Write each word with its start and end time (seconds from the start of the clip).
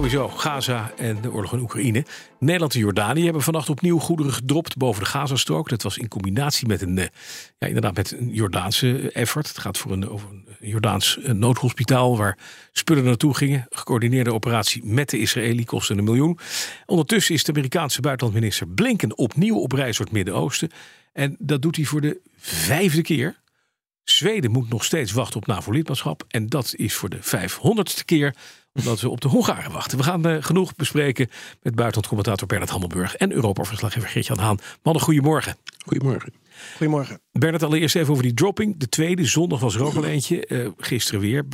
sowieso 0.00 0.28
Gaza 0.28 0.92
en 0.96 1.20
de 1.20 1.32
oorlog 1.32 1.52
in 1.52 1.60
Oekraïne. 1.60 2.04
Nederland 2.38 2.74
en 2.74 2.80
Jordanië 2.80 3.24
hebben 3.24 3.42
vannacht 3.42 3.68
opnieuw 3.68 3.98
goederen 3.98 4.32
gedropt 4.32 4.76
boven 4.76 5.02
de 5.02 5.08
Gazastrook. 5.08 5.68
Dat 5.68 5.82
was 5.82 5.98
in 5.98 6.08
combinatie 6.08 6.66
met 6.66 6.82
een, 6.82 6.98
eh, 6.98 7.06
ja, 7.58 7.66
inderdaad 7.66 7.94
met 7.94 8.12
een 8.12 8.28
Jordaanse 8.32 9.12
effort. 9.12 9.48
Het 9.48 9.58
gaat 9.58 9.78
voor 9.78 9.92
een, 9.92 10.08
over 10.08 10.28
een 10.30 10.68
Jordaans 10.68 11.18
eh, 11.18 11.32
noodhospitaal 11.32 12.16
waar 12.16 12.38
spullen 12.72 13.04
naartoe 13.04 13.34
gingen. 13.34 13.66
Gecoördineerde 13.70 14.32
operatie 14.32 14.84
met 14.84 15.10
de 15.10 15.18
Israëli 15.18 15.64
kostte 15.64 15.94
een 15.94 16.04
miljoen. 16.04 16.38
Ondertussen 16.86 17.34
is 17.34 17.44
de 17.44 17.52
Amerikaanse 17.52 18.00
buitenlandminister 18.00 18.68
Blinken 18.68 19.18
opnieuw 19.18 19.56
op 19.56 19.72
reis 19.72 19.96
door 19.96 20.06
het 20.06 20.14
Midden-Oosten. 20.14 20.70
En 21.12 21.36
dat 21.38 21.62
doet 21.62 21.76
hij 21.76 21.84
voor 21.84 22.00
de 22.00 22.20
vijfde 22.38 23.02
keer. 23.02 23.40
Zweden 24.04 24.50
moet 24.50 24.68
nog 24.68 24.84
steeds 24.84 25.12
wachten 25.12 25.36
op 25.36 25.46
NAVO-lidmaatschap. 25.46 26.24
En 26.28 26.46
dat 26.46 26.74
is 26.76 26.94
voor 26.94 27.08
de 27.08 27.18
500ste 27.22 28.04
keer 28.04 28.34
omdat 28.72 29.00
we 29.00 29.08
op 29.08 29.20
de 29.20 29.28
Hongaren 29.28 29.72
wachten. 29.72 29.98
We 29.98 30.04
gaan 30.04 30.26
uh, 30.26 30.36
genoeg 30.40 30.76
bespreken 30.76 31.28
met 31.62 31.74
buitenlandcommentator 31.74 32.46
Bernard 32.46 32.70
Hammelburg 32.70 33.16
en 33.16 33.32
Europa-verslaggever 33.32 34.08
Geert-Jan 34.08 34.38
Haan. 34.38 34.58
Mannen, 34.82 35.02
goedemorgen. 35.02 35.56
Goedemorgen. 35.86 36.32
Goedemorgen. 36.76 37.20
Bernard, 37.32 37.62
allereerst 37.62 37.96
even 37.96 38.10
over 38.10 38.22
die 38.22 38.34
dropping. 38.34 38.78
De 38.78 38.88
tweede, 38.88 39.24
zondag 39.24 39.60
was 39.60 39.74
er 39.74 39.84
ook 39.84 39.94
al 39.94 40.04
eentje. 40.04 40.44
Uh, 40.48 40.68
gisteren 40.76 41.20
weer. 41.20 41.44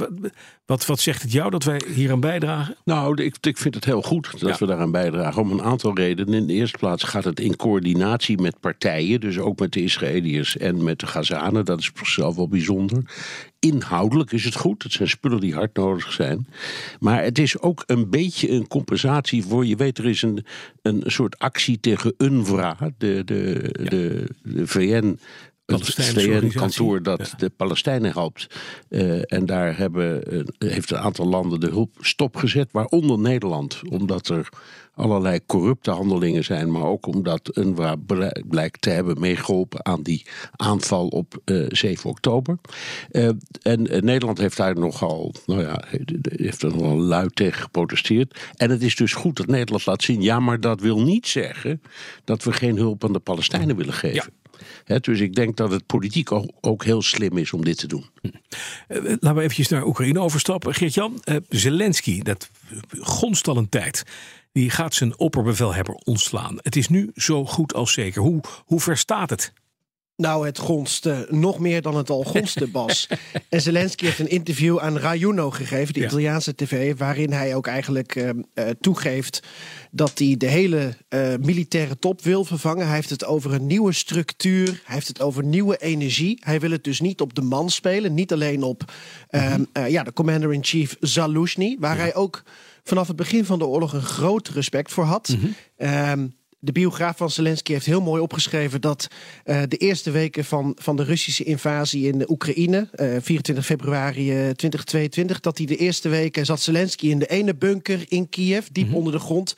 Wat, 0.67 0.87
wat 0.87 1.01
zegt 1.01 1.23
het 1.23 1.33
jou 1.33 1.51
dat 1.51 1.65
wij 1.65 1.83
hier 1.95 2.11
aan 2.11 2.21
bijdragen? 2.21 2.77
Nou, 2.85 3.23
ik, 3.23 3.37
ik 3.41 3.59
vind 3.59 3.75
het 3.75 3.85
heel 3.85 4.03
goed 4.03 4.31
dat 4.41 4.41
ja. 4.41 4.57
we 4.59 4.67
daaraan 4.67 4.91
bijdragen. 4.91 5.43
Om 5.43 5.51
een 5.51 5.63
aantal 5.63 5.97
redenen. 5.97 6.35
In 6.35 6.47
de 6.47 6.53
eerste 6.53 6.79
plaats 6.79 7.03
gaat 7.03 7.25
het 7.25 7.41
in 7.41 7.57
coördinatie 7.57 8.41
met 8.41 8.61
partijen. 8.61 9.21
Dus 9.21 9.39
ook 9.39 9.59
met 9.59 9.73
de 9.73 9.83
Israëliërs 9.83 10.57
en 10.57 10.85
met 10.85 10.99
de 10.99 11.07
Gazanen. 11.07 11.65
Dat 11.65 11.79
is 11.79 11.91
voor 11.95 12.07
zichzelf 12.07 12.37
wel 12.37 12.49
bijzonder. 12.49 13.03
Inhoudelijk 13.59 14.33
is 14.33 14.45
het 14.45 14.55
goed. 14.55 14.83
Het 14.83 14.93
zijn 14.93 15.09
spullen 15.09 15.41
die 15.41 15.55
hard 15.55 15.77
nodig 15.77 16.13
zijn. 16.13 16.47
Maar 17.01 17.23
het 17.23 17.39
is 17.39 17.59
ook 17.59 17.83
een 17.87 18.11
beetje 18.11 18.51
een 18.51 18.67
compensatie 18.67 19.45
voor. 19.45 19.67
Je 19.67 19.77
weet, 19.77 19.99
er 19.99 20.07
is 20.07 20.23
een, 20.23 20.45
een 20.83 21.03
soort 21.07 21.39
actie 21.39 21.81
tegen 21.81 22.15
UNRWA, 22.19 22.77
de, 22.99 23.23
de, 23.25 23.73
ja. 23.83 23.89
de, 23.89 24.29
de 24.43 24.67
VN 24.67 24.96
het 25.67 25.95
VN-kantoor 25.95 27.03
dat 27.03 27.29
ja. 27.31 27.37
de 27.37 27.51
Palestijnen 27.51 28.13
helpt. 28.13 28.47
Uh, 28.89 29.33
en 29.33 29.47
daar 29.47 29.77
hebben, 29.77 30.35
uh, 30.35 30.43
heeft 30.59 30.91
een 30.91 30.99
aantal 30.99 31.27
landen 31.27 31.61
de 31.61 31.69
hulp 31.69 31.97
stopgezet, 32.01 32.69
waaronder 32.73 33.19
Nederland. 33.19 33.81
Omdat 33.91 34.29
er 34.29 34.49
allerlei 34.95 35.41
corrupte 35.47 35.91
handelingen 35.91 36.45
zijn, 36.45 36.71
maar 36.71 36.83
ook 36.83 37.07
omdat 37.07 37.57
UNRWA 37.57 37.97
blijkt 38.49 38.81
te 38.83 38.91
hebben 38.91 39.21
meegeholpen 39.21 39.87
aan 39.87 40.03
die 40.03 40.27
aanval 40.57 41.09
op 41.09 41.41
uh, 41.45 41.67
7 41.69 42.11
oktober. 42.11 42.59
en 43.63 43.83
Nederland 43.83 44.39
heeft 44.39 44.57
daar 44.57 44.75
nogal, 44.75 45.35
nou 45.47 45.63
ja, 45.63 45.83
heeft 46.23 46.63
er 46.63 46.77
nogal 46.77 46.99
luid 46.99 47.37
tegen 47.37 47.63
geprotesteerd. 47.63 48.41
En 48.55 48.71
het 48.71 48.83
is 48.83 48.97
dus 48.97 49.13
goed 49.13 49.37
dat 49.37 49.47
Nederland 49.47 49.87
laat 49.87 50.03
zien, 50.03 50.23
ja, 50.23 50.41
maar 50.41 50.61
dat 50.61 50.81
wil 50.81 51.03
niet 51.03 51.27
zeggen 51.27 51.83
dat 52.25 52.45
we 52.45 52.53
geen 52.53 52.77
hulp 52.77 53.05
aan 53.05 53.13
de 53.13 53.19
Palestijnen 53.19 53.77
willen 53.77 53.95
geven. 53.95 54.15
Ja. 54.15 54.36
Dus 55.01 55.21
ik 55.21 55.35
denk 55.35 55.57
dat 55.57 55.71
het 55.71 55.87
politiek 55.87 56.31
ook 56.61 56.85
heel 56.85 57.03
slim 57.03 57.37
is 57.37 57.53
om 57.53 57.65
dit 57.65 57.79
te 57.79 57.87
doen. 57.87 58.05
Uh, 58.23 58.33
laten 58.89 59.35
we 59.35 59.41
eventjes 59.41 59.69
naar 59.69 59.87
Oekraïne 59.87 60.21
overstappen. 60.21 60.75
Geert-Jan, 60.75 61.23
uh, 61.25 61.37
Zelensky, 61.49 62.23
dat 62.23 62.51
gonst 63.01 63.49
al 63.49 63.57
een 63.57 63.69
tijd. 63.69 64.03
Die 64.53 64.71
gaat 64.71 64.95
zijn 64.95 65.19
opperbevelhebber 65.19 65.95
ontslaan. 65.95 66.59
Het 66.61 66.77
is 66.77 66.89
nu 66.89 67.11
zo 67.15 67.45
goed 67.45 67.75
als 67.75 67.93
zeker. 67.93 68.23
Hoe, 68.23 68.41
hoe 68.65 68.81
ver 68.81 68.97
staat 68.97 69.31
het? 69.31 69.53
Nou, 70.17 70.47
het 70.47 70.59
gonste 70.59 71.27
nog 71.31 71.59
meer 71.59 71.83
dan 71.83 71.97
het 71.97 72.11
al 72.11 72.23
gonste, 72.23 72.67
Bas. 72.73 73.09
en 73.49 73.61
Zelensky 73.61 74.05
heeft 74.05 74.19
een 74.19 74.31
interview 74.31 74.79
aan 74.79 74.99
Rajuno 74.99 75.51
gegeven, 75.51 75.95
de 75.95 76.01
ja. 76.01 76.07
Italiaanse 76.07 76.55
tv... 76.55 76.97
waarin 76.97 77.33
hij 77.33 77.55
ook 77.55 77.67
eigenlijk 77.67 78.15
uh, 78.15 78.29
uh, 78.29 78.69
toegeeft 78.81 79.43
dat 79.91 80.19
hij 80.19 80.35
de 80.39 80.47
hele 80.47 80.97
uh, 81.09 81.35
militaire 81.41 81.99
top 81.99 82.23
wil 82.23 82.45
vervangen. 82.45 82.87
Hij 82.87 82.95
heeft 82.95 83.11
het 83.11 83.25
over 83.25 83.53
een 83.53 83.67
nieuwe 83.67 83.93
structuur, 83.93 84.67
hij 84.85 84.95
heeft 84.95 85.09
het 85.09 85.21
over 85.21 85.45
nieuwe 85.45 85.77
energie. 85.77 86.41
Hij 86.45 86.61
wil 86.61 86.71
het 86.71 86.85
dus 86.85 87.01
niet 87.01 87.21
op 87.21 87.35
de 87.35 87.43
man 87.43 87.71
spelen, 87.71 88.15
niet 88.15 88.33
alleen 88.33 88.63
op 88.63 88.93
mm 89.31 89.41
-hmm. 89.41 89.87
ja, 89.87 90.03
de 90.03 90.13
commander-in-chief 90.13 90.97
Zaluzhny... 91.01 91.77
waar 91.81 91.97
ja. 91.97 92.03
hij 92.03 92.15
ook 92.15 92.43
vanaf 92.83 93.07
het 93.07 93.17
begin 93.17 93.45
van 93.45 93.59
de 93.59 93.67
oorlog 93.67 93.93
een 93.93 94.03
groot 94.03 94.49
respect 94.49 94.93
voor 94.93 95.05
had... 95.05 95.29
Mm 95.29 95.55
-hmm 95.79 96.35
de 96.67 96.73
biograaf 96.73 97.17
van 97.17 97.31
Zelensky 97.31 97.73
heeft 97.73 97.87
heel 97.87 98.01
mooi 98.01 98.23
opgeschreven 98.23 98.81
dat 98.81 99.09
uh, 99.45 99.63
de 99.69 99.77
eerste 99.77 100.11
weken 100.11 100.45
van, 100.45 100.77
van 100.79 100.97
de 100.97 101.05
Russische 101.05 101.45
invasie 101.45 102.07
in 102.07 102.19
de 102.19 102.31
Oekraïne, 102.31 102.89
uh, 102.95 103.17
24 103.21 103.65
februari 103.65 104.31
uh, 104.31 104.37
2022, 104.37 105.41
dat 105.41 105.59
hij 105.59 105.67
de 105.67 105.77
eerste 105.77 106.09
weken 106.09 106.47
zat 106.47 106.61
Zelensky 106.61 107.09
in 107.09 107.19
de 107.19 107.27
ene 107.27 107.55
bunker 107.55 108.05
in 108.09 108.29
Kiev, 108.29 108.67
diep 108.73 108.85
mm 108.85 108.91
-hmm. 108.91 108.99
onder 108.99 109.13
de 109.13 109.19
grond. 109.19 109.55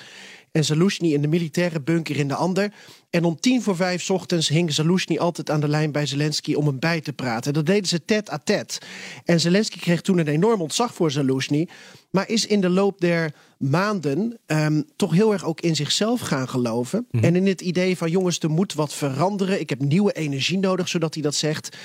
En 0.52 0.64
Zaluzhny 0.64 1.12
in 1.12 1.22
de 1.22 1.28
militaire 1.28 1.80
bunker 1.80 2.16
in 2.16 2.28
de 2.28 2.34
ander. 2.34 2.72
En 3.10 3.24
om 3.24 3.40
tien 3.40 3.62
voor 3.62 3.76
vijf 3.76 4.10
ochtends 4.10 4.48
hing 4.48 4.72
Zaluzhny 4.72 5.18
altijd 5.18 5.50
aan 5.50 5.60
de 5.60 5.68
lijn 5.68 5.92
bij 5.92 6.06
Zelensky 6.06 6.54
om 6.54 6.66
hem 6.66 6.78
bij 6.78 7.00
te 7.00 7.12
praten. 7.12 7.52
Dat 7.52 7.66
deden 7.66 7.88
ze 7.88 8.04
tet 8.04 8.30
à 8.30 8.38
tet. 8.44 8.78
En 9.24 9.40
Zelensky 9.40 9.78
kreeg 9.78 10.00
toen 10.00 10.18
een 10.18 10.28
enorm 10.28 10.60
ontzag 10.60 10.94
voor 10.94 11.10
Zaluzhny. 11.10 11.68
Maar 12.10 12.28
is 12.28 12.46
in 12.46 12.60
de 12.60 12.68
loop 12.68 13.00
der 13.00 13.34
maanden 13.58 14.38
um, 14.46 14.84
toch 14.96 15.12
heel 15.12 15.32
erg 15.32 15.44
ook 15.44 15.60
in 15.60 15.76
zichzelf 15.76 16.20
gaan 16.20 16.48
geloven. 16.48 17.06
Mm. 17.10 17.24
En 17.24 17.36
in 17.36 17.46
het 17.46 17.60
idee 17.60 17.96
van 17.96 18.10
jongens, 18.10 18.38
er 18.38 18.50
moet 18.50 18.74
wat 18.74 18.94
veranderen. 18.94 19.60
Ik 19.60 19.70
heb 19.70 19.80
nieuwe 19.80 20.12
energie 20.12 20.58
nodig, 20.58 20.88
zodat 20.88 21.14
hij 21.14 21.22
dat 21.22 21.34
zegt. 21.34 21.76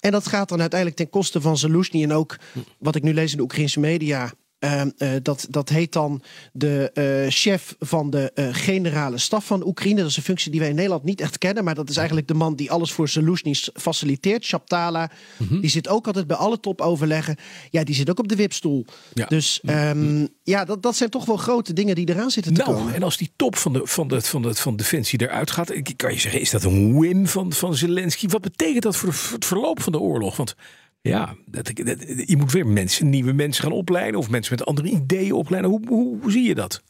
En 0.00 0.12
dat 0.12 0.26
gaat 0.26 0.48
dan 0.48 0.60
uiteindelijk 0.60 1.00
ten 1.00 1.10
koste 1.10 1.40
van 1.40 1.58
Zaluzhny. 1.58 2.02
En 2.02 2.12
ook 2.12 2.36
wat 2.78 2.94
ik 2.94 3.02
nu 3.02 3.14
lees 3.14 3.30
in 3.30 3.36
de 3.36 3.42
Oekraïnse 3.42 3.80
media 3.80 4.32
Uh, 4.60 4.82
uh, 4.98 5.10
dat, 5.22 5.46
dat 5.50 5.68
heet 5.68 5.92
dan 5.92 6.22
de 6.52 6.90
uh, 6.94 7.30
chef 7.30 7.76
van 7.78 8.10
de 8.10 8.32
generale 8.52 9.18
staf 9.18 9.46
van 9.46 9.66
Oekraïne. 9.66 10.00
Dat 10.00 10.10
is 10.10 10.16
een 10.16 10.22
functie 10.22 10.50
die 10.50 10.60
wij 10.60 10.68
in 10.68 10.74
Nederland 10.74 11.04
niet 11.04 11.20
echt 11.20 11.38
kennen. 11.38 11.64
Maar 11.64 11.74
dat 11.74 11.88
is 11.88 11.96
eigenlijk 11.96 12.28
de 12.28 12.34
man 12.34 12.56
die 12.56 12.70
alles 12.70 12.92
voor 12.92 13.08
Zelensky 13.08 13.54
faciliteert. 13.74 14.44
Shaptala. 14.44 15.10
Mm 15.36 15.46
-hmm. 15.46 15.60
Die 15.60 15.70
zit 15.70 15.88
ook 15.88 16.06
altijd 16.06 16.26
bij 16.26 16.36
alle 16.36 16.60
topoverleggen. 16.60 17.36
Ja, 17.70 17.84
die 17.84 17.94
zit 17.94 18.10
ook 18.10 18.18
op 18.18 18.28
de 18.28 18.36
wipstoel. 18.36 18.84
Ja. 19.12 19.26
Dus 19.26 19.60
um, 19.66 20.28
ja, 20.42 20.64
dat, 20.64 20.82
dat 20.82 20.96
zijn 20.96 21.10
toch 21.10 21.24
wel 21.24 21.36
grote 21.36 21.72
dingen 21.72 21.94
die 21.94 22.08
eraan 22.08 22.30
zitten 22.30 22.54
te 22.54 22.62
nou, 22.62 22.74
komen. 22.74 22.94
En 22.94 23.02
als 23.02 23.16
die 23.16 23.30
top 23.36 23.56
van, 23.56 23.72
de, 23.72 23.80
van, 23.84 24.08
de, 24.08 24.20
van, 24.20 24.42
de, 24.42 24.54
van 24.54 24.76
Defensie 24.76 25.20
eruit 25.20 25.50
gaat. 25.50 25.72
Kan 25.96 26.12
je 26.12 26.20
zeggen, 26.20 26.40
is 26.40 26.50
dat 26.50 26.64
een 26.64 27.00
win 27.00 27.26
van, 27.26 27.52
van 27.52 27.74
Zelensky? 27.74 28.28
Wat 28.28 28.40
betekent 28.40 28.82
dat 28.82 28.96
voor 28.96 29.08
het 29.32 29.44
verloop 29.44 29.82
van 29.82 29.92
de 29.92 30.00
oorlog? 30.00 30.36
Want 30.36 30.54
ja, 31.00 31.34
dat, 31.46 31.70
dat, 31.74 31.98
je 32.26 32.36
moet 32.36 32.52
weer 32.52 32.66
mensen, 32.66 33.10
nieuwe 33.10 33.32
mensen 33.32 33.62
gaan 33.62 33.72
opleiden 33.72 34.20
of 34.20 34.30
mensen 34.30 34.56
met 34.58 34.66
andere 34.66 34.88
ideeën 34.88 35.32
opleiden. 35.32 35.70
Hoe, 35.70 35.80
hoe, 35.88 36.18
hoe 36.20 36.30
zie 36.30 36.48
je 36.48 36.54
dat? 36.54 36.82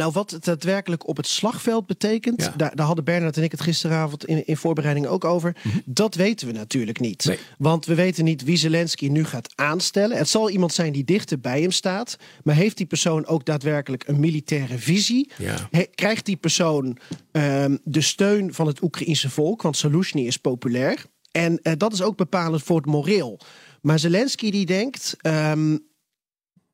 Nou, 0.00 0.12
wat 0.12 0.30
het 0.30 0.44
daadwerkelijk 0.44 1.08
op 1.08 1.16
het 1.16 1.26
slagveld 1.26 1.86
betekent, 1.86 2.42
ja. 2.42 2.52
daar, 2.56 2.76
daar, 2.76 2.86
hadden 2.86 3.04
Bernard 3.04 3.36
en 3.36 3.42
ik 3.42 3.50
het 3.50 3.60
gisteravond 3.60 4.24
in, 4.24 4.46
in 4.46 4.56
voorbereiding 4.56 5.06
ook 5.06 5.24
over. 5.24 5.56
Mm 5.62 5.70
-hmm. 5.70 5.82
Dat 5.84 6.14
weten 6.14 6.46
we 6.46 6.52
natuurlijk 6.52 7.00
niet. 7.00 7.24
Nee. 7.24 7.38
Want 7.58 7.86
we 7.86 7.94
weten 7.94 8.24
niet 8.24 8.44
wie 8.44 8.56
Zelensky 8.56 9.08
nu 9.08 9.24
gaat 9.24 9.52
aanstellen. 9.54 10.16
Het 10.16 10.28
zal 10.28 10.50
iemand 10.50 10.72
zijn 10.72 10.92
die 10.92 11.04
dichter 11.04 11.40
bij 11.40 11.60
hem 11.60 11.70
staat. 11.70 12.16
Maar 12.42 12.54
heeft 12.54 12.76
die 12.76 12.86
persoon 12.86 13.26
ook 13.26 13.44
daadwerkelijk 13.44 14.08
een 14.08 14.20
militaire 14.20 14.78
visie? 14.78 15.30
Ja. 15.38 15.68
He, 15.70 15.82
krijgt 15.94 16.24
die 16.24 16.36
persoon 16.36 16.96
um, 17.32 17.78
de 17.84 18.00
steun 18.00 18.54
van 18.54 18.66
het 18.66 18.82
Oekraïense 18.82 19.30
volk? 19.30 19.62
Want 19.62 19.76
Zelensky 19.76 20.18
is 20.18 20.36
populair. 20.36 21.04
En 21.36 21.60
uh, 21.62 21.72
dat 21.76 21.92
is 21.92 22.02
ook 22.02 22.16
bepalend 22.16 22.62
voor 22.62 22.76
het 22.76 22.86
moreel. 22.86 23.40
Maar 23.80 23.98
Zelensky 23.98 24.50
die 24.50 24.66
denkt, 24.66 25.16
um, 25.22 25.78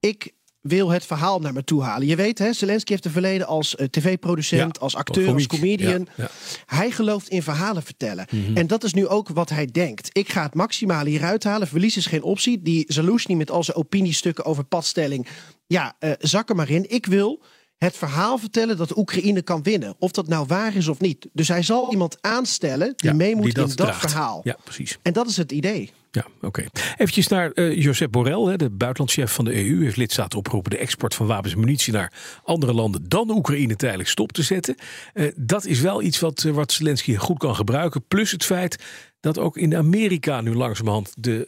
ik 0.00 0.32
wil 0.60 0.90
het 0.90 1.06
verhaal 1.06 1.40
naar 1.40 1.52
me 1.52 1.64
toe 1.64 1.82
halen. 1.82 2.06
Je 2.06 2.16
weet, 2.16 2.38
hè, 2.38 2.52
Zelensky 2.52 2.90
heeft 2.90 3.04
een 3.04 3.10
verleden 3.10 3.46
als 3.46 3.74
uh, 3.74 3.86
tv-producent, 3.86 4.76
ja, 4.76 4.82
als 4.82 4.96
acteur, 4.96 5.32
als 5.32 5.46
comedian. 5.46 6.06
Ja, 6.16 6.24
ja. 6.24 6.30
Hij 6.66 6.90
gelooft 6.90 7.28
in 7.28 7.42
verhalen 7.42 7.82
vertellen. 7.82 8.26
Mm 8.30 8.44
-hmm. 8.44 8.56
En 8.56 8.66
dat 8.66 8.84
is 8.84 8.94
nu 8.94 9.06
ook 9.06 9.28
wat 9.28 9.48
hij 9.48 9.66
denkt. 9.66 10.08
Ik 10.12 10.32
ga 10.32 10.42
het 10.42 10.54
maximale 10.54 11.08
hieruit 11.08 11.44
halen. 11.44 11.68
Verlies 11.68 11.96
is 11.96 12.06
geen 12.06 12.22
optie. 12.22 12.62
Die 12.62 12.84
Zaluzhny 12.88 13.34
met 13.34 13.50
al 13.50 13.64
zijn 13.64 13.76
opiniestukken 13.76 14.44
over 14.44 14.64
padstelling. 14.64 15.26
Ja, 15.66 15.96
uh, 16.00 16.12
zak 16.18 16.48
er 16.48 16.56
maar 16.56 16.70
in. 16.70 16.90
Ik 16.90 17.06
wil 17.06 17.42
het 17.82 17.96
verhaal 17.96 18.38
vertellen 18.38 18.76
dat 18.76 18.96
Oekraïne 18.96 19.42
kan 19.42 19.62
winnen. 19.62 19.94
Of 19.98 20.10
dat 20.10 20.28
nou 20.28 20.46
waar 20.46 20.76
is 20.76 20.88
of 20.88 21.00
niet. 21.00 21.28
Dus 21.32 21.48
hij 21.48 21.62
zal 21.62 21.90
iemand 21.90 22.16
aanstellen 22.20 22.92
die 22.96 23.10
ja, 23.10 23.16
mee 23.16 23.34
moet 23.34 23.44
die 23.44 23.54
dat 23.54 23.70
in 23.70 23.76
dat 23.76 23.86
draagt. 23.86 24.00
verhaal. 24.00 24.40
Ja, 24.44 24.56
precies. 24.64 24.98
En 25.02 25.12
dat 25.12 25.26
is 25.28 25.36
het 25.36 25.52
idee. 25.52 25.92
Ja, 26.14 26.26
oké. 26.40 26.64
Eventjes 26.96 27.28
naar 27.28 27.50
uh, 27.54 27.82
Josep 27.82 28.10
Borrell, 28.10 28.50
hè, 28.50 28.56
de 28.56 28.70
buitenlandchef 28.70 29.32
van 29.32 29.44
de 29.44 29.54
EU, 29.54 29.82
heeft 29.82 29.96
lidstaten 29.96 30.38
opgeroepen 30.38 30.70
de 30.70 30.78
export 30.78 31.14
van 31.14 31.26
wapens 31.26 31.52
en 31.52 31.60
munitie 31.60 31.92
naar 31.92 32.12
andere 32.44 32.72
landen 32.72 33.08
dan 33.08 33.30
Oekraïne 33.30 33.76
tijdelijk 33.76 34.08
stop 34.08 34.32
te 34.32 34.42
zetten. 34.42 34.74
Uh, 35.14 35.32
dat 35.36 35.64
is 35.64 35.80
wel 35.80 36.02
iets 36.02 36.20
wat, 36.20 36.42
uh, 36.42 36.52
wat 36.52 36.72
Zelensky 36.72 37.16
goed 37.16 37.38
kan 37.38 37.54
gebruiken. 37.54 38.04
Plus 38.08 38.30
het 38.30 38.44
feit 38.44 38.84
dat 39.20 39.38
ook 39.38 39.56
in 39.56 39.76
Amerika 39.76 40.40
nu 40.40 40.54
langzamerhand 40.54 41.12
de, 41.16 41.44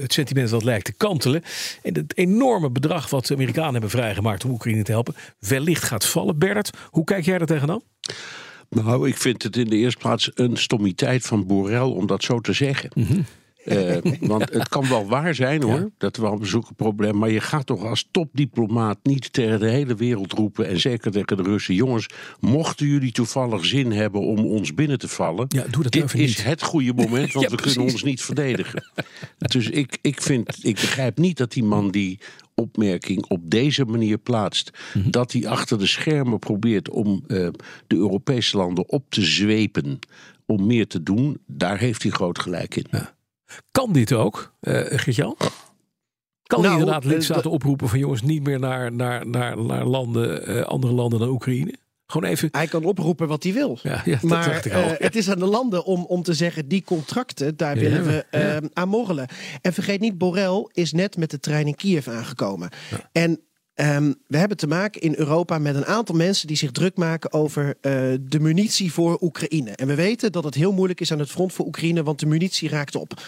het 0.00 0.12
sentiment 0.12 0.50
wat 0.50 0.64
lijkt 0.64 0.84
te 0.84 0.92
kantelen. 0.92 1.42
En 1.82 1.94
het 1.94 2.16
enorme 2.16 2.70
bedrag 2.70 3.10
wat 3.10 3.26
de 3.26 3.34
Amerikanen 3.34 3.72
hebben 3.72 3.90
vrijgemaakt 3.90 4.44
om 4.44 4.50
Oekraïne 4.50 4.82
te 4.82 4.92
helpen, 4.92 5.14
wellicht 5.38 5.84
gaat 5.84 6.06
vallen. 6.06 6.38
Bernard, 6.38 6.70
hoe 6.90 7.04
kijk 7.04 7.24
jij 7.24 7.38
daar 7.38 7.46
tegenaan? 7.46 7.82
Nou, 8.70 9.08
ik 9.08 9.16
vind 9.16 9.42
het 9.42 9.56
in 9.56 9.68
de 9.68 9.76
eerste 9.76 9.98
plaats 9.98 10.30
een 10.34 10.56
stommiteit 10.56 11.26
van 11.26 11.46
Borrell 11.46 11.80
om 11.80 12.06
dat 12.06 12.22
zo 12.22 12.40
te 12.40 12.52
zeggen. 12.52 12.90
Mm 12.94 13.04
-hmm. 13.04 13.24
Uh, 13.72 13.96
want 14.20 14.52
het 14.52 14.68
kan 14.68 14.88
wel 14.88 15.06
waar 15.06 15.34
zijn 15.34 15.62
hoor, 15.62 15.78
ja. 15.78 15.88
dat 15.98 16.16
we 16.16 16.36
bezoeken 16.38 16.74
probleem. 16.74 17.18
Maar 17.18 17.30
je 17.30 17.40
gaat 17.40 17.66
toch 17.66 17.84
als 17.84 18.08
topdiplomaat 18.10 18.98
niet 19.02 19.32
tegen 19.32 19.60
de 19.60 19.68
hele 19.68 19.94
wereld 19.94 20.32
roepen. 20.32 20.68
En 20.68 20.80
zeker 20.80 21.10
tegen 21.10 21.36
de 21.36 21.42
Russen. 21.42 21.74
Jongens, 21.74 22.06
mochten 22.40 22.86
jullie 22.86 23.12
toevallig 23.12 23.64
zin 23.64 23.92
hebben 23.92 24.20
om 24.20 24.38
ons 24.38 24.74
binnen 24.74 24.98
te 24.98 25.08
vallen. 25.08 25.46
Ja, 25.48 25.64
doe 25.70 25.82
dat 25.82 25.92
dit 25.92 26.14
is 26.14 26.36
niet. 26.36 26.44
het 26.44 26.62
goede 26.62 26.92
moment, 26.92 27.32
want 27.32 27.44
ja, 27.46 27.50
we 27.50 27.56
precies. 27.56 27.74
kunnen 27.74 27.92
ons 27.92 28.02
niet 28.02 28.22
verdedigen. 28.22 28.84
dus 29.38 29.70
ik, 29.70 29.98
ik, 30.02 30.22
vind, 30.22 30.64
ik 30.64 30.74
begrijp 30.74 31.18
niet 31.18 31.36
dat 31.36 31.52
die 31.52 31.64
man 31.64 31.90
die 31.90 32.18
opmerking 32.54 33.24
op 33.26 33.50
deze 33.50 33.84
manier 33.84 34.18
plaatst. 34.18 34.70
Mm 34.94 35.02
-hmm. 35.02 35.10
Dat 35.10 35.32
hij 35.32 35.46
achter 35.46 35.78
de 35.78 35.86
schermen 35.86 36.38
probeert 36.38 36.90
om 36.90 37.24
uh, 37.26 37.48
de 37.86 37.96
Europese 37.96 38.56
landen 38.56 38.88
op 38.88 39.04
te 39.08 39.22
zwepen. 39.22 39.98
Om 40.46 40.66
meer 40.66 40.86
te 40.86 41.02
doen, 41.02 41.38
daar 41.46 41.78
heeft 41.78 42.02
hij 42.02 42.10
groot 42.10 42.38
gelijk 42.38 42.76
in. 42.76 42.86
Ja. 42.90 43.16
Kan 43.70 43.92
dit 43.92 44.12
ook, 44.12 44.52
uh, 44.60 44.80
Gert-Jan? 44.84 45.36
Kan 46.42 46.60
nou, 46.60 46.78
inderdaad 46.78 47.04
lidstaten 47.04 47.50
oproepen 47.50 47.88
van 47.88 47.98
jongens 47.98 48.22
niet 48.22 48.42
meer 48.42 48.58
naar, 48.58 48.92
naar, 48.92 49.26
naar, 49.26 49.62
naar 49.62 49.84
landen, 49.84 50.50
uh, 50.50 50.62
andere 50.62 50.92
landen 50.92 51.18
dan 51.18 51.28
Oekraïne? 51.28 51.74
Gewoon 52.06 52.30
even. 52.30 52.48
Hij 52.52 52.66
kan 52.66 52.84
oproepen 52.84 53.28
wat 53.28 53.42
hij 53.42 53.52
wil. 53.52 53.78
Ja, 53.82 54.02
ja, 54.04 54.18
maar 54.22 54.66
uh, 54.66 54.90
het 54.98 55.16
is 55.16 55.30
aan 55.30 55.38
de 55.38 55.46
landen 55.46 55.84
om, 55.84 56.04
om 56.04 56.22
te 56.22 56.34
zeggen: 56.34 56.68
die 56.68 56.84
contracten, 56.84 57.56
daar 57.56 57.74
ja, 57.74 57.80
willen 57.80 58.04
we 58.04 58.26
uh, 58.30 58.68
aan 58.72 58.88
morrelen. 58.88 59.28
En 59.60 59.72
vergeet 59.72 60.00
niet, 60.00 60.18
Borrell 60.18 60.68
is 60.72 60.92
net 60.92 61.16
met 61.16 61.30
de 61.30 61.40
trein 61.40 61.66
in 61.66 61.74
Kiev 61.74 62.08
aangekomen. 62.08 62.70
En 63.12 63.40
Um, 63.80 64.14
we 64.26 64.36
hebben 64.36 64.56
te 64.56 64.66
maken 64.66 65.00
in 65.00 65.14
Europa 65.16 65.58
met 65.58 65.74
een 65.74 65.86
aantal 65.86 66.14
mensen 66.14 66.46
die 66.46 66.56
zich 66.56 66.70
druk 66.70 66.96
maken 66.96 67.32
over 67.32 67.66
uh, 67.66 67.72
de 68.20 68.40
munitie 68.40 68.92
voor 68.92 69.18
Oekraïne. 69.20 69.70
En 69.70 69.86
we 69.86 69.94
weten 69.94 70.32
dat 70.32 70.44
het 70.44 70.54
heel 70.54 70.72
moeilijk 70.72 71.00
is 71.00 71.12
aan 71.12 71.18
het 71.18 71.30
front 71.30 71.52
voor 71.52 71.66
Oekraïne, 71.66 72.02
want 72.02 72.20
de 72.20 72.26
munitie 72.26 72.68
raakt 72.68 72.94
op. 72.94 73.22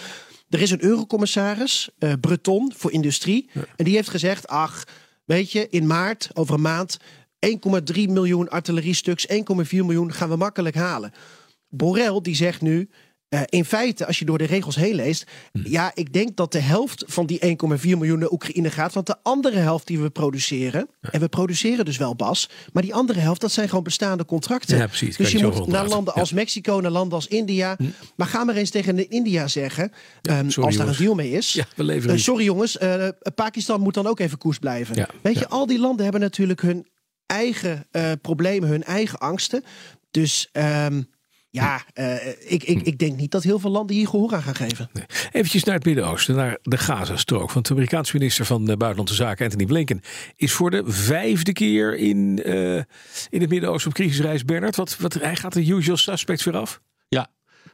Er 0.49 0.61
is 0.61 0.70
een 0.70 0.85
eurocommissaris, 0.85 1.91
uh, 1.99 2.12
Breton, 2.20 2.73
voor 2.76 2.93
industrie. 2.93 3.50
Ja. 3.52 3.64
En 3.76 3.85
die 3.85 3.94
heeft 3.94 4.08
gezegd: 4.08 4.49
ach, 4.49 4.85
weet 5.25 5.52
je, 5.52 5.69
in 5.69 5.87
maart, 5.87 6.31
over 6.35 6.55
een 6.55 6.61
maand, 6.61 6.99
1,3 7.46 7.53
miljoen 7.94 8.49
artilleriestuks, 8.49 9.26
1,4 9.29 9.35
miljoen 9.70 10.12
gaan 10.12 10.29
we 10.29 10.37
makkelijk 10.37 10.76
halen. 10.76 11.12
Borrell 11.69 12.20
die 12.23 12.35
zegt 12.35 12.61
nu: 12.61 12.88
uh, 13.31 13.41
in 13.47 13.65
feite, 13.65 14.06
als 14.06 14.19
je 14.19 14.25
door 14.25 14.38
de 14.38 14.44
regels 14.44 14.77
heen 14.77 14.94
leest, 14.94 15.27
hm. 15.53 15.61
ja, 15.65 15.91
ik 15.94 16.12
denk 16.12 16.37
dat 16.37 16.53
de 16.53 16.59
helft 16.59 17.05
van 17.06 17.27
die 17.27 17.41
1,4 17.41 17.47
miljoen 17.81 18.19
naar 18.19 18.31
Oekraïne 18.31 18.71
gaat. 18.71 18.93
Want 18.93 19.06
de 19.06 19.17
andere 19.23 19.59
helft 19.59 19.87
die 19.87 19.99
we 20.00 20.11
produceren, 20.11 20.88
ja. 21.00 21.11
en 21.11 21.21
we 21.21 21.29
produceren 21.29 21.85
dus 21.85 21.97
wel 21.97 22.17
Bas, 22.17 22.49
maar 22.73 22.82
die 22.82 22.94
andere 22.94 23.19
helft, 23.19 23.41
dat 23.41 23.53
zijn 23.53 23.69
gewoon 23.69 23.85
bestaande 23.85 24.25
contracten. 24.25 24.79
Ja, 24.79 24.87
precies. 24.87 25.17
Dus 25.17 25.32
je, 25.32 25.38
je 25.38 25.44
moet 25.44 25.67
naar 25.67 25.88
landen 25.88 26.15
als 26.15 26.29
ja. 26.29 26.35
Mexico, 26.35 26.81
naar 26.81 26.91
landen 26.91 27.15
als 27.15 27.27
India. 27.27 27.75
Hm. 27.79 27.85
Maar 28.17 28.27
ga 28.27 28.44
maar 28.44 28.55
eens 28.55 28.71
tegen 28.71 29.11
India 29.11 29.49
zeggen, 29.49 29.93
um, 30.23 30.50
sorry, 30.50 30.69
als 30.69 30.77
daar 30.77 30.88
een 30.88 30.97
deal 30.97 31.15
mee 31.15 31.31
is. 31.31 31.53
Ja, 31.53 31.67
we 31.77 31.85
leven 31.85 32.11
uh, 32.11 32.19
sorry 32.19 32.44
jongens, 32.44 32.77
uh, 32.81 33.09
Pakistan 33.35 33.81
moet 33.81 33.94
dan 33.94 34.06
ook 34.06 34.21
even 34.21 34.38
koers 34.38 34.59
blijven. 34.59 35.09
Weet 35.23 35.38
je, 35.38 35.49
al 35.49 35.67
die 35.67 35.79
landen 35.79 36.03
hebben 36.03 36.21
natuurlijk 36.21 36.61
hun 36.61 36.87
eigen 37.27 37.87
problemen, 38.21 38.69
hun 38.69 38.85
eigen 38.85 39.19
angsten. 39.19 39.65
Dus. 40.11 40.49
Um, 40.53 41.09
ja, 41.50 41.82
uh, 41.94 42.29
ik, 42.29 42.62
ik, 42.62 42.82
ik 42.82 42.99
denk 42.99 43.17
niet 43.17 43.31
dat 43.31 43.43
heel 43.43 43.58
veel 43.58 43.70
landen 43.70 43.97
hier 43.97 44.08
gehoor 44.08 44.35
aan 44.35 44.43
gaan 44.43 44.55
geven. 44.55 44.91
Nee. 44.93 45.05
Eventjes 45.32 45.64
naar 45.64 45.75
het 45.75 45.85
Midden-Oosten, 45.85 46.35
naar 46.35 46.58
de 46.62 46.79
Gazastrook. 46.79 47.52
Want 47.52 47.67
de 47.67 47.73
Amerikaanse 47.73 48.17
minister 48.17 48.44
van 48.44 48.64
Buitenlandse 48.64 49.14
Zaken, 49.14 49.44
Anthony 49.44 49.64
Blinken, 49.64 50.00
is 50.37 50.52
voor 50.52 50.70
de 50.70 50.82
vijfde 50.87 51.52
keer 51.52 51.97
in, 51.97 52.41
uh, 52.47 52.75
in 53.29 53.41
het 53.41 53.49
Midden-Oosten 53.49 53.91
op 53.91 53.97
crisisreis. 53.97 54.44
Bernard, 54.44 54.76
wat, 54.76 54.97
wat, 54.97 55.14
hij 55.14 55.37
gaat 55.37 55.52
de 55.52 55.67
usual 55.67 55.97
suspect 55.97 56.43
weer 56.43 56.56
af? 56.56 56.81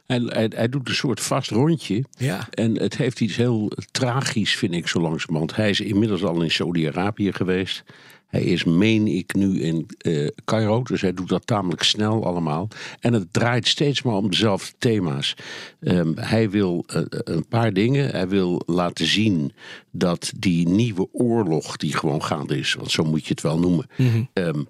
Hij, 0.07 0.21
hij, 0.25 0.51
hij, 0.55 0.69
doet 0.69 0.87
een 0.89 0.95
soort 0.95 1.21
vast 1.21 1.49
rondje. 1.49 2.03
Ja. 2.17 2.47
En 2.49 2.79
het 2.79 2.97
heeft 2.97 3.21
iets 3.21 3.35
heel 3.35 3.71
tragisch, 3.91 4.55
vind 4.55 4.73
ik, 4.73 4.87
zo 4.87 4.99
langzamerhand. 4.99 5.55
Hij 5.55 5.69
is 5.69 5.79
inmiddels 5.79 6.23
al 6.23 6.41
in 6.41 6.51
Saudi-Arabië 6.51 7.33
geweest. 7.33 7.83
Hij 8.27 8.43
is, 8.43 8.63
meen 8.63 9.07
ik, 9.07 9.33
nu 9.33 9.61
in 9.61 9.87
uh, 10.01 10.27
Cairo, 10.45 10.83
dus 10.83 11.01
hij 11.01 11.13
doet 11.13 11.29
dat 11.29 11.47
tamelijk 11.47 11.83
snel 11.83 12.25
allemaal. 12.25 12.67
En 12.99 13.13
het 13.13 13.33
draait 13.33 13.67
steeds 13.67 14.01
maar 14.01 14.15
om 14.15 14.29
dezelfde 14.29 14.73
thema's. 14.77 15.35
Um, 15.79 16.13
hij 16.17 16.49
wil 16.49 16.85
uh, 16.95 17.01
een 17.07 17.47
paar 17.47 17.73
dingen. 17.73 18.09
Hij 18.09 18.27
wil 18.27 18.61
laten 18.65 19.05
zien 19.05 19.51
dat 19.91 20.31
die 20.37 20.67
nieuwe 20.67 21.07
oorlog, 21.11 21.77
die 21.77 21.97
gewoon 21.97 22.23
gaande 22.23 22.57
is, 22.57 22.73
want 22.73 22.91
zo 22.91 23.03
moet 23.03 23.23
je 23.23 23.29
het 23.29 23.41
wel 23.41 23.59
noemen, 23.59 23.85
mm-hmm. 23.97 24.29
um, 24.33 24.67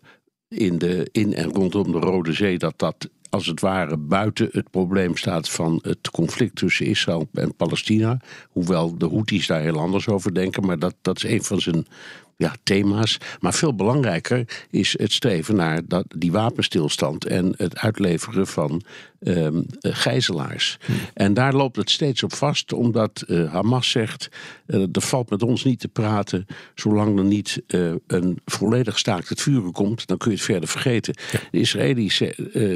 in, 0.47 0.77
de, 0.77 1.09
in 1.11 1.33
en 1.33 1.49
rondom 1.49 1.91
de 1.91 1.99
Rode 1.99 2.33
Zee, 2.33 2.57
dat 2.57 2.73
dat 2.79 3.09
als 3.29 3.45
het 3.45 3.61
ware 3.61 3.97
buiten 3.97 4.49
het 4.51 4.71
probleem 4.71 5.17
staat 5.17 5.49
van 5.49 5.79
het 5.83 6.09
conflict 6.11 6.55
tussen 6.55 6.85
Israël 6.85 7.29
en 7.33 7.55
Palestina. 7.55 8.19
Hoewel 8.49 8.97
de 8.97 9.09
Houthis 9.09 9.47
daar 9.47 9.61
heel 9.61 9.79
anders 9.79 10.07
over 10.07 10.33
denken, 10.33 10.65
maar 10.65 10.79
dat, 10.79 10.95
dat 11.01 11.17
is 11.17 11.23
een 11.23 11.43
van 11.43 11.61
zijn 11.61 11.85
ja, 12.37 12.55
thema's. 12.63 13.17
Maar 13.39 13.53
veel 13.53 13.75
belangrijker 13.75 14.65
is 14.69 14.97
het 14.97 15.11
streven 15.11 15.55
naar 15.55 15.81
dat, 15.87 16.05
die 16.17 16.31
wapenstilstand 16.31 17.25
en 17.25 17.53
het 17.57 17.77
uitleveren 17.77 18.47
van 18.47 18.83
um, 19.19 19.65
gijzelaars. 19.79 20.77
Hmm. 20.85 20.95
En 21.13 21.33
daar 21.33 21.53
loopt 21.53 21.75
het 21.75 21.89
steeds 21.89 22.23
op 22.23 22.33
vast, 22.33 22.73
omdat 22.73 23.23
uh, 23.27 23.51
Hamas 23.51 23.89
zegt: 23.89 24.29
uh, 24.67 24.81
er 24.81 25.01
valt 25.01 25.29
met 25.29 25.43
ons 25.43 25.63
niet 25.63 25.79
te 25.79 25.87
praten 25.87 26.45
zolang 26.75 27.17
er 27.17 27.25
niet 27.25 27.61
uh, 27.67 27.91
een 28.07 28.39
volledig 28.45 28.99
staakt 28.99 29.29
het 29.29 29.41
vuren 29.41 29.71
komt. 29.71 30.07
Dan 30.07 30.17
kun 30.17 30.31
je 30.31 30.37
het 30.37 30.45
verder 30.45 30.69
vergeten. 30.69 31.13
Ja. 31.31 31.39
De 31.51 31.59
Israëli's 31.59 32.21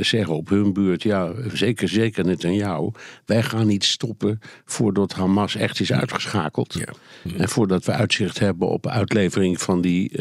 zeggen 0.02 0.36
op 0.36 0.50
hun 0.50 0.74
beurt: 0.74 1.04
ja, 1.04 1.34
zeker, 1.54 1.90
zeker 1.90 2.26
net 2.26 2.46
aan 2.46 2.56
jou. 2.56 2.92
Wij 3.26 3.44
gaan 3.44 3.68
niet 3.68 3.84
stoppen 3.84 4.40
voordat 4.66 5.14
Hamas 5.14 5.56
echt 5.56 5.80
is 5.80 5.92
uitgeschakeld. 5.92 6.74
Ja. 6.74 6.94
Hmm. 7.22 7.40
En 7.40 7.50
voordat 7.50 7.86
we 7.86 7.92
uitzicht 7.92 8.40
hebben 8.40 8.68
op 8.68 8.88
uitlevering 8.88 9.62
van 9.62 9.82
die. 9.82 10.12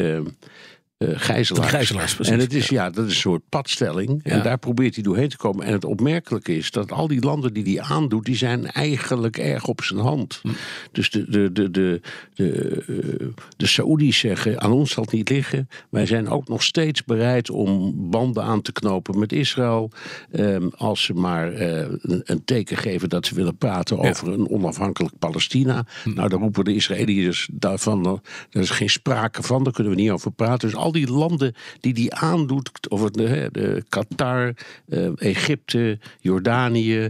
Uh, 1.01 1.09
gijzelaars. 1.13 1.69
gijzelaars 1.69 2.15
precies, 2.15 2.33
en 2.33 2.39
het 2.39 2.53
is, 2.53 2.67
ja. 2.69 2.83
ja. 2.83 2.89
dat 2.89 3.05
is 3.05 3.11
een 3.11 3.19
soort 3.19 3.41
padstelling. 3.49 4.19
Ja. 4.23 4.31
En 4.31 4.43
daar 4.43 4.57
probeert 4.57 4.95
hij 4.95 5.03
doorheen 5.03 5.29
te 5.29 5.37
komen. 5.37 5.65
En 5.65 5.73
het 5.73 5.85
opmerkelijke 5.85 6.55
is 6.55 6.71
dat 6.71 6.91
al 6.91 7.07
die 7.07 7.21
landen 7.21 7.53
die 7.53 7.63
hij 7.63 7.81
aandoet, 7.81 8.25
die 8.25 8.35
zijn 8.35 8.71
eigenlijk 8.71 9.37
erg 9.37 9.67
op 9.67 9.83
zijn 9.83 9.99
hand. 9.99 10.39
Hm. 10.41 10.49
Dus 10.91 11.09
de, 11.09 11.29
de, 11.29 11.51
de, 11.51 11.71
de, 11.71 12.01
de, 12.33 12.83
uh, 12.87 13.27
de 13.57 13.67
Saoedi's 13.67 14.19
zeggen, 14.19 14.61
aan 14.61 14.71
ons 14.71 14.91
zal 14.91 15.03
het 15.03 15.13
niet 15.13 15.29
liggen. 15.29 15.69
Wij 15.89 16.05
zijn 16.05 16.29
ook 16.29 16.47
nog 16.47 16.63
steeds 16.63 17.03
bereid 17.03 17.49
om 17.49 17.93
banden 18.09 18.43
aan 18.43 18.61
te 18.61 18.71
knopen 18.71 19.19
met 19.19 19.31
Israël. 19.31 19.91
Um, 20.31 20.71
als 20.75 21.03
ze 21.03 21.13
maar 21.13 21.53
uh, 21.53 21.77
een, 22.01 22.21
een, 22.23 22.43
teken 22.45 22.77
geven 22.77 23.09
dat 23.09 23.25
ze 23.25 23.35
willen 23.35 23.57
praten 23.57 24.01
ja. 24.01 24.09
over 24.09 24.27
een 24.27 24.49
onafhankelijk 24.49 25.13
Palestina. 25.19 25.85
Hm. 26.03 26.13
Nou, 26.13 26.29
dan 26.29 26.41
roepen 26.41 26.63
de 26.63 26.75
Israëliërs 26.75 27.49
daarvan, 27.51 28.21
er 28.51 28.61
is 28.61 28.69
geen 28.69 28.89
sprake 28.89 29.43
van, 29.43 29.63
daar 29.63 29.73
kunnen 29.73 29.95
we 29.95 30.01
niet 30.01 30.11
over 30.11 30.31
praten. 30.31 30.69
Dus 30.69 30.77
al 30.77 30.90
die 30.91 31.11
landen 31.11 31.55
die 31.79 31.93
die 31.93 32.13
aandoet, 32.13 32.89
of 32.89 33.03
het 33.03 33.13
de, 33.13 33.49
de 33.51 33.83
Qatar, 33.89 34.53
uh, 34.87 35.09
Egypte, 35.15 35.99
Jordanië, 36.19 36.99
uh, 36.99 37.09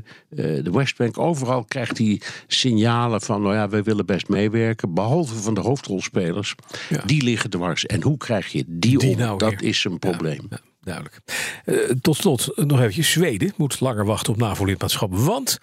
de 0.63 0.71
Westbank, 0.71 1.17
overal 1.17 1.63
krijgt 1.63 1.97
hij 1.97 2.21
signalen 2.47 3.21
van, 3.21 3.41
nou 3.41 3.55
ja, 3.55 3.69
wij 3.69 3.83
willen 3.83 4.05
best 4.05 4.27
meewerken, 4.27 4.93
behalve 4.93 5.35
van 5.35 5.53
de 5.53 5.61
hoofdrolspelers. 5.61 6.55
Ja. 6.89 7.03
Die 7.05 7.23
liggen 7.23 7.49
dwars. 7.49 7.85
En 7.85 8.01
hoe 8.01 8.17
krijg 8.17 8.51
je 8.51 8.63
die, 8.67 8.97
die 8.97 9.11
om? 9.11 9.17
Nou 9.17 9.37
dat 9.37 9.61
is 9.61 9.83
een 9.83 9.99
probleem. 9.99 10.41
Ja, 10.49 10.59
duidelijk. 10.81 11.19
Uh, 11.65 11.89
tot 12.01 12.15
slot 12.15 12.51
nog 12.55 12.79
eventjes. 12.79 13.11
Zweden 13.11 13.53
moet 13.57 13.79
langer 13.79 14.05
wachten 14.05 14.33
op 14.33 14.39
NAVO-lidmaatschap. 14.39 15.15
Want 15.15 15.59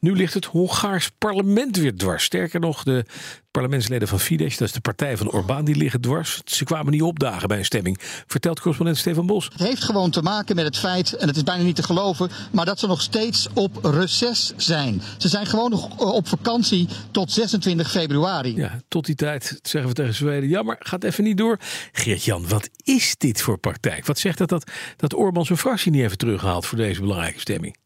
nu 0.00 0.16
ligt 0.16 0.34
het 0.34 0.44
Hongaars 0.44 1.10
parlement 1.18 1.76
weer 1.76 1.96
dwars. 1.96 2.24
Sterker 2.24 2.60
nog, 2.60 2.82
de 2.82 3.04
parlementsleden 3.52 4.08
van 4.08 4.20
Fidesz, 4.20 4.56
dat 4.56 4.68
is 4.68 4.74
de 4.74 4.80
partij 4.80 5.16
van 5.16 5.30
Orbán, 5.30 5.64
die 5.64 5.76
liggen 5.76 6.00
dwars. 6.00 6.40
Ze 6.44 6.64
kwamen 6.64 6.92
niet 6.92 7.02
opdagen 7.02 7.48
bij 7.48 7.58
een 7.58 7.64
stemming, 7.64 7.98
vertelt 8.26 8.58
correspondent 8.58 8.98
Stefan 8.98 9.26
Bos. 9.26 9.44
Het 9.44 9.62
heeft 9.62 9.84
gewoon 9.84 10.10
te 10.10 10.22
maken 10.22 10.56
met 10.56 10.64
het 10.64 10.78
feit, 10.78 11.12
en 11.12 11.26
het 11.28 11.36
is 11.36 11.42
bijna 11.42 11.62
niet 11.62 11.76
te 11.76 11.82
geloven, 11.82 12.30
maar 12.50 12.64
dat 12.64 12.78
ze 12.78 12.86
nog 12.86 13.02
steeds 13.02 13.48
op 13.54 13.84
reces 13.84 14.52
zijn. 14.56 15.02
Ze 15.18 15.28
zijn 15.28 15.46
gewoon 15.46 15.70
nog 15.70 15.98
op 15.98 16.28
vakantie 16.28 16.88
tot 17.10 17.32
26 17.32 17.90
februari. 17.90 18.56
Ja, 18.56 18.80
tot 18.88 19.06
die 19.06 19.14
tijd 19.14 19.58
zeggen 19.62 19.90
we 19.90 19.96
tegen 19.96 20.14
Zweden, 20.14 20.48
jammer, 20.48 20.76
gaat 20.78 21.04
even 21.04 21.24
niet 21.24 21.36
door. 21.36 21.58
Geert-Jan, 21.92 22.48
wat 22.48 22.68
is 22.82 23.14
dit 23.18 23.42
voor 23.42 23.58
praktijk? 23.58 24.06
Wat 24.06 24.18
zegt 24.18 24.38
dat 24.38 24.48
dat, 24.48 24.61
dat 24.96 25.14
Orbán 25.14 25.44
zijn 25.44 25.58
fractie 25.58 25.90
niet 25.90 26.02
even 26.02 26.18
terughaalt 26.18 26.66
voor 26.66 26.78
deze 26.78 27.00
belangrijke 27.00 27.40
stemming? 27.40 27.76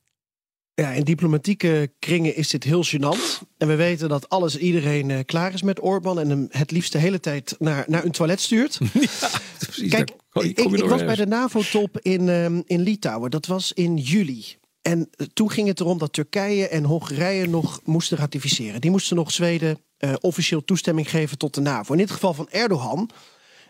Ja, 0.74 0.90
in 0.90 1.04
diplomatieke 1.04 1.92
kringen 1.98 2.36
is 2.36 2.50
dit 2.50 2.64
heel 2.64 2.84
gênant. 2.84 3.48
En 3.58 3.68
we 3.68 3.74
weten 3.74 4.08
dat 4.08 4.28
alles 4.28 4.54
en 4.54 4.64
iedereen 4.64 5.08
uh, 5.08 5.18
klaar 5.24 5.52
is 5.54 5.62
met 5.62 5.82
Orbán... 5.82 6.18
en 6.18 6.28
hem 6.28 6.46
het 6.50 6.70
liefst 6.70 6.92
de 6.92 6.98
hele 6.98 7.20
tijd 7.20 7.54
naar, 7.58 7.84
naar 7.88 8.04
een 8.04 8.10
toilet 8.10 8.40
stuurt. 8.40 8.78
Ja, 9.20 9.30
precies. 9.58 9.90
Kijk, 9.90 10.10
ik, 10.10 10.54
kom 10.54 10.76
je 10.76 10.82
ik 10.82 10.88
was 10.88 11.04
bij 11.04 11.14
de 11.14 11.26
NAVO-top 11.26 11.98
in, 12.00 12.28
ehm, 12.28 12.62
in 12.66 12.80
Litouwen. 12.80 13.30
Dat 13.30 13.46
was 13.46 13.72
in 13.72 13.96
juli. 13.96 14.44
En 14.82 15.08
eh, 15.10 15.26
toen 15.32 15.50
ging 15.50 15.68
het 15.68 15.80
erom 15.80 15.98
dat 15.98 16.12
Turkije 16.12 16.68
en 16.68 16.84
Hongarije 16.84 17.46
nog 17.46 17.80
moesten 17.84 18.18
ratificeren. 18.18 18.80
Die 18.80 18.90
moesten 18.90 19.16
nog 19.16 19.32
Zweden 19.32 19.78
eh, 19.96 20.14
officieel 20.20 20.64
toestemming 20.64 21.10
geven 21.10 21.38
tot 21.38 21.54
de 21.54 21.60
NAVO. 21.60 21.92
In 21.92 21.98
dit 21.98 22.10
geval 22.10 22.34
van 22.34 22.48
Erdogan 22.50 23.10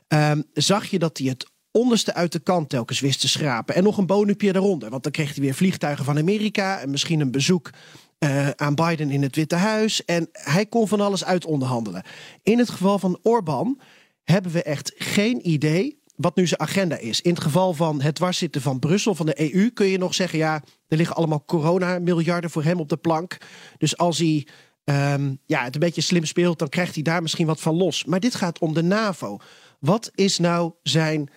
ehm, 0.09 0.43
zag 0.53 0.87
je 0.87 0.99
dat 0.99 1.19
hij 1.19 1.29
het 1.29 1.47
onderste 1.77 2.15
uit 2.15 2.33
de 2.33 2.39
kant 2.39 2.69
telkens 2.69 3.01
wist 3.01 3.21
te 3.21 3.29
schrapen. 3.29 3.75
En 3.75 3.83
nog 3.83 3.99
een 3.99 4.07
bonupje 4.07 4.53
daaronder. 4.53 4.91
Want 4.91 5.03
dan 5.03 5.13
kreeg 5.13 5.35
hij 5.35 5.45
weer 5.45 5.55
vliegtuigen 5.55 6.05
van 6.05 6.19
Amerika... 6.19 6.81
en 6.81 6.91
misschien 6.91 7.21
een 7.21 7.31
bezoek 7.31 7.71
eh, 8.19 8.51
aan 8.51 8.75
Biden 8.75 9.11
in 9.11 9.23
het 9.23 9.37
Witte 9.37 9.55
Huis. 9.55 10.05
En 10.05 10.29
hij 10.33 10.67
kon 10.67 10.89
van 10.89 11.01
alles 11.01 11.25
uit 11.25 11.45
onderhandelen. 11.45 12.03
In 12.43 12.59
het 12.59 12.71
geval 12.71 12.99
van 12.99 13.19
Orbán 13.23 13.81
hebben 14.25 14.53
we 14.53 14.63
echt 14.63 14.93
geen 14.97 15.49
idee 15.49 16.01
wat 16.17 16.37
nu 16.37 16.47
zijn 16.47 16.61
agenda 16.61 16.99
is. 16.99 17.21
In 17.21 17.31
het 17.31 17.43
geval 17.43 17.75
van 17.75 18.01
het 18.01 18.15
dwarszitten 18.15 18.61
van 18.61 18.79
Brussel, 18.79 19.15
van 19.15 19.27
de 19.27 19.55
EU, 19.55 19.71
kun 19.71 19.87
je 19.87 19.99
nog 19.99 20.15
zeggen: 20.15 20.39
ja, 20.39 20.63
er 20.89 20.97
liggen 20.97 21.17
allemaal 21.17 21.45
corona-miljarden 21.45 22.51
voor 22.51 22.63
hem 22.63 22.81
op 22.81 22.89
de 22.89 22.97
plank. 22.97 23.37
Dus 23.79 23.97
als 23.97 24.19
hij 24.19 24.47
ehm, 24.85 25.35
ja, 25.47 25.65
het 25.65 25.75
een 25.75 25.81
beetje 25.81 26.01
slim 26.01 26.25
speelt, 26.25 26.59
dan 26.59 26.69
krijgt 26.69 26.95
hij 26.95 27.03
daar 27.03 27.23
misschien 27.23 27.47
wat 27.47 27.61
van 27.61 27.75
los. 27.75 28.05
Maar 28.05 28.21
dit 28.21 28.35
gaat 28.35 28.59
om 28.59 28.75
de 28.75 28.83
NAVO. 28.83 29.39
Wat 29.81 30.11
is 30.15 30.39
nou 30.39 30.73
zijn 30.83 31.31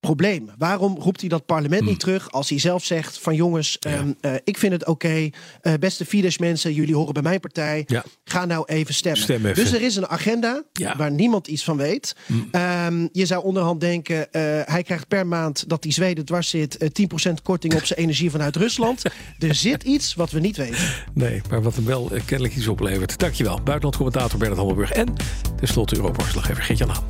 probleem? 0.00 0.50
Waarom 0.58 0.96
roept 0.98 1.20
hij 1.20 1.28
dat 1.28 1.46
parlement 1.46 1.84
niet 1.84 2.00
terug 2.00 2.30
als 2.32 2.48
hij 2.48 2.58
zelf 2.58 2.84
zegt 2.84 3.18
van 3.18 3.34
jongens, 3.34 3.78
ehm, 3.78 4.12
eh, 4.20 4.34
ik 4.44 4.58
vind 4.58 4.72
het 4.72 4.86
oké, 4.86 5.28
eh, 5.60 5.72
beste 5.80 6.04
Fidesz 6.04 6.38
mensen, 6.38 6.72
jullie 6.74 6.94
horen 6.94 7.12
bij 7.12 7.22
mijn 7.22 7.40
partij, 7.40 7.84
Ja. 7.86 8.04
ga 8.24 8.44
nou 8.44 8.64
even 8.66 8.94
stemmen. 8.94 9.20
Stem 9.22 9.46
even. 9.46 9.54
Dus 9.64 9.72
er 9.72 9.82
is 9.82 9.96
een 9.96 10.08
agenda 10.08 10.62
Ja. 10.72 10.96
waar 10.96 11.10
niemand 11.10 11.46
iets 11.46 11.64
van 11.64 11.76
weet. 11.76 12.16
Ehm, 12.50 13.06
je 13.12 13.26
zou 13.26 13.44
onderhand 13.44 13.80
denken, 13.80 14.32
eh, 14.32 14.42
hij 14.64 14.82
krijgt 14.82 15.08
per 15.08 15.26
maand 15.26 15.68
dat 15.68 15.82
die 15.82 15.92
Zweden 15.92 16.24
dwars 16.24 16.48
zit 16.48 16.76
eh, 16.76 16.88
10% 16.88 17.42
korting 17.42 17.74
op 17.74 17.84
zijn 17.84 17.98
energie 18.04 18.30
vanuit 18.30 18.56
Rusland. 18.56 19.02
er 19.38 19.54
zit 19.54 19.82
iets 19.82 20.14
wat 20.14 20.30
we 20.30 20.40
niet 20.40 20.56
weten. 20.56 20.78
Nee, 21.14 21.40
maar 21.50 21.62
wat 21.62 21.74
hem 21.74 21.84
wel 21.84 22.10
kennelijk 22.24 22.56
iets 22.56 22.68
oplevert. 22.68 23.18
Dankjewel. 23.18 23.54
Buitenlandcommentator 23.56 24.38
Bernard 24.38 24.58
Hammelburg. 24.58 24.92
En 24.92 25.14
tenslotte 25.56 25.96
Europa-verslaggever 25.96 26.62
Geert-Jan 26.62 27.09